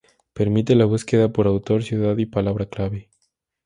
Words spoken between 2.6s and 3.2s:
clave.